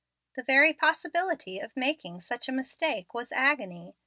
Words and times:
The 0.33 0.41
very 0.41 0.73
possibility 0.73 1.59
of 1.59 1.77
making 1.77 2.21
such 2.21 2.49
a 2.49 2.51
mistake 2.51 3.13
was 3.13 3.31
agony. 3.31 3.93